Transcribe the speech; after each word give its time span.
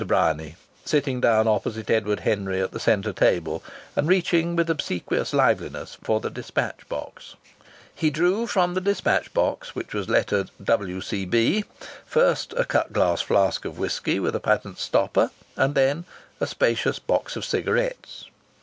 Bryany, 0.03 0.55
sitting 0.83 1.21
down 1.21 1.47
opposite 1.47 1.87
Edward 1.91 2.21
Henry 2.21 2.59
at 2.59 2.71
the 2.71 2.79
centre 2.79 3.13
table, 3.13 3.63
and 3.95 4.07
reaching 4.07 4.55
with 4.55 4.67
obsequious 4.67 5.31
liveliness 5.31 5.95
for 6.01 6.19
the 6.19 6.31
dispatch 6.31 6.79
box. 6.89 7.35
He 7.93 8.09
drew 8.09 8.47
from 8.47 8.73
the 8.73 8.81
dispatch 8.81 9.31
box, 9.31 9.75
which 9.75 9.93
was 9.93 10.09
lettered 10.09 10.49
"W.C.B.," 10.63 11.65
first 12.07 12.53
a 12.57 12.65
cut 12.65 12.91
glass 12.91 13.21
flask 13.21 13.63
of 13.63 13.77
whisky 13.77 14.19
with 14.19 14.35
a 14.35 14.39
patent 14.39 14.79
stopper, 14.79 15.29
and 15.55 15.75
then 15.75 16.05
a 16.39 16.47
spacious 16.47 16.97
box 16.97 17.35
of 17.35 17.45
cigarettes. 17.45 18.25